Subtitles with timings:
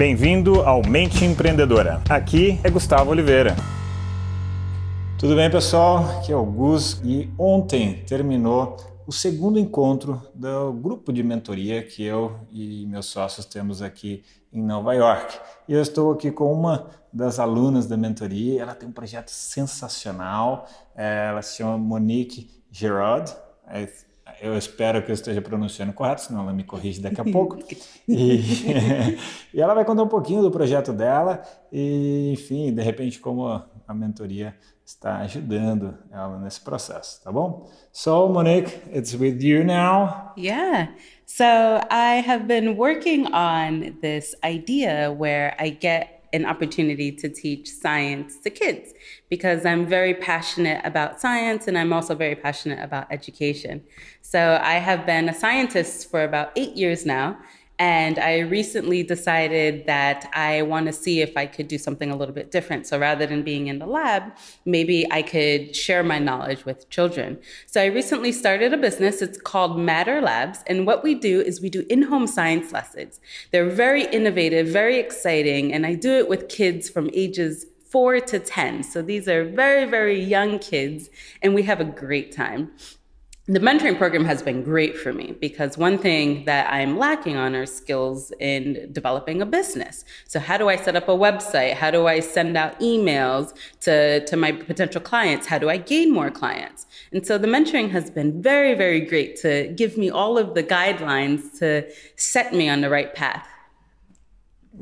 [0.00, 2.02] Bem-vindo ao Mente Empreendedora.
[2.08, 3.54] Aqui é Gustavo Oliveira.
[5.18, 5.98] Tudo bem, pessoal?
[6.16, 12.02] Aqui é o Gus e ontem terminou o segundo encontro do grupo de mentoria que
[12.02, 15.38] eu e meus sócios temos aqui em Nova York.
[15.68, 18.62] E eu estou aqui com uma das alunas da mentoria.
[18.62, 20.66] Ela tem um projeto sensacional.
[20.96, 23.30] É, ela se chama Monique Gerard.
[24.40, 27.58] Eu espero que eu esteja pronunciando correto, senão ela me corrige daqui a pouco.
[28.08, 29.16] E,
[29.52, 33.94] e, ela vai contar um pouquinho do projeto dela e, enfim, de repente, como a
[33.94, 34.54] mentoria
[34.84, 37.68] está ajudando ela nesse processo, tá bom?
[37.92, 40.32] So, Monique, it's with you now.
[40.36, 40.94] Yeah.
[41.26, 47.68] So, I have been working on this idea where I get an opportunity to teach
[47.68, 48.92] science to kids
[49.28, 53.82] because I'm very passionate about science and I'm also very passionate about education.
[54.22, 57.38] So I have been a scientist for about eight years now.
[57.80, 62.16] And I recently decided that I want to see if I could do something a
[62.16, 62.86] little bit different.
[62.86, 64.24] So rather than being in the lab,
[64.66, 67.38] maybe I could share my knowledge with children.
[67.64, 69.22] So I recently started a business.
[69.22, 70.62] It's called Matter Labs.
[70.66, 73.18] And what we do is we do in home science lessons.
[73.50, 75.72] They're very innovative, very exciting.
[75.72, 78.82] And I do it with kids from ages four to 10.
[78.82, 81.10] So these are very, very young kids,
[81.42, 82.70] and we have a great time
[83.50, 87.56] the mentoring program has been great for me because one thing that I'm lacking on
[87.56, 90.04] are skills in developing a business.
[90.28, 91.74] So how do I set up a website?
[91.74, 95.48] How do I send out emails to, to my potential clients?
[95.48, 96.86] How do I gain more clients?
[97.10, 100.62] And so the mentoring has been very, very great to give me all of the
[100.62, 103.48] guidelines to set me on the right path.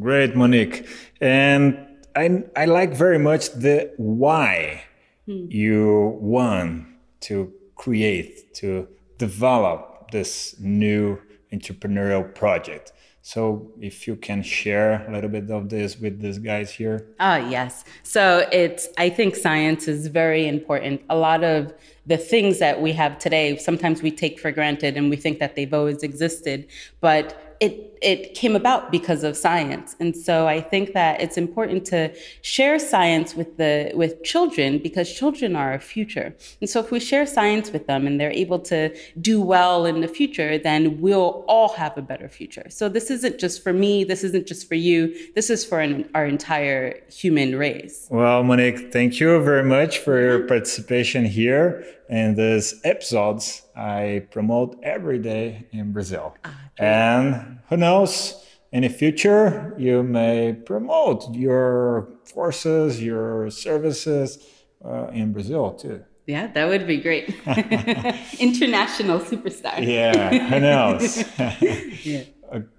[0.00, 0.88] Great, Monique.
[1.20, 1.78] And
[2.16, 4.84] I, I like very much the why
[5.26, 5.48] hmm.
[5.50, 6.86] you want
[7.22, 11.18] to create, to develop this new
[11.52, 12.92] entrepreneurial project.
[13.22, 17.06] So, if you can share a little bit of this with these guys here.
[17.20, 17.84] Oh, yes.
[18.02, 21.00] So, it's, I think science is very important.
[21.08, 21.72] A lot of
[22.06, 25.56] the things that we have today, sometimes we take for granted and we think that
[25.56, 26.66] they've always existed.
[27.00, 29.96] But it it came about because of science.
[30.00, 32.00] And so i think that it's important to
[32.42, 36.34] share science with the with children because children are our future.
[36.60, 38.80] And so if we share science with them and they're able to
[39.20, 42.66] do well in the future then we'll all have a better future.
[42.68, 44.04] So this isn't just for me.
[44.04, 44.98] This isn't just for you.
[45.34, 48.08] This is for an, our entire human race.
[48.10, 50.48] Well monique thank you very much for your mm-hmm.
[50.48, 56.34] participation here in these episodes I promote every day in Brazil.
[56.44, 64.38] Ah, and who knows, in the future, you may promote your forces, your services
[64.84, 66.04] uh, in Brazil too.
[66.26, 67.28] Yeah, that would be great.
[68.38, 69.84] International superstar.
[69.86, 71.24] Yeah, who knows?
[72.04, 72.22] yeah.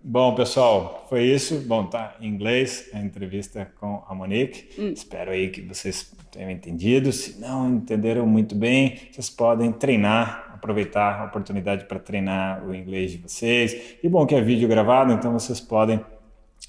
[0.01, 1.59] Bom, pessoal, foi isso.
[1.67, 4.69] Bom, tá em inglês a entrevista com a Monique.
[4.79, 4.93] Hum.
[4.93, 7.11] Espero aí que vocês tenham entendido.
[7.11, 13.11] Se não entenderam muito bem, vocês podem treinar, aproveitar a oportunidade para treinar o inglês
[13.11, 13.97] de vocês.
[14.01, 15.99] E bom que é vídeo gravado, então vocês podem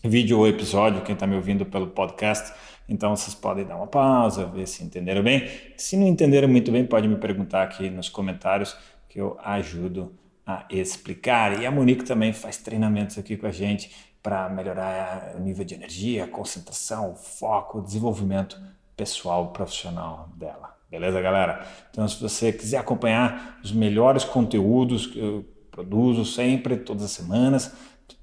[0.02, 2.52] vídeo ou episódio, quem está me ouvindo pelo podcast,
[2.88, 5.48] então vocês podem dar uma pausa, ver se entenderam bem.
[5.76, 8.76] Se não entenderam muito bem, pode me perguntar aqui nos comentários
[9.08, 10.12] que eu ajudo
[10.46, 11.60] a explicar.
[11.60, 13.90] E a Monique também faz treinamentos aqui com a gente
[14.22, 18.60] para melhorar o nível de energia, concentração, foco, desenvolvimento
[18.96, 20.74] pessoal profissional dela.
[20.90, 21.66] Beleza, galera?
[21.90, 27.72] Então, se você quiser acompanhar os melhores conteúdos que eu produzo sempre, todas as semanas,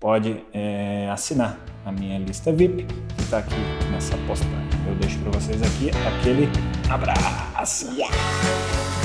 [0.03, 2.85] pode é, assinar a minha lista VIP
[3.15, 3.55] que está aqui
[3.89, 4.67] nessa postagem.
[4.85, 6.49] Eu deixo para vocês aqui aquele
[6.89, 7.89] abraço.
[7.93, 9.02] Yeah!